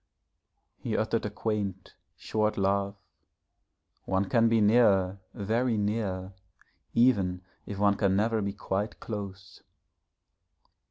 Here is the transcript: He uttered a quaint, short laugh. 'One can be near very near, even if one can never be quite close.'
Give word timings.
He 0.79 0.97
uttered 0.97 1.27
a 1.27 1.29
quaint, 1.29 1.93
short 2.17 2.57
laugh. 2.57 2.95
'One 4.05 4.27
can 4.29 4.49
be 4.49 4.59
near 4.59 5.19
very 5.35 5.77
near, 5.77 6.33
even 6.95 7.43
if 7.67 7.77
one 7.77 7.97
can 7.97 8.15
never 8.15 8.41
be 8.41 8.53
quite 8.53 8.99
close.' 8.99 9.61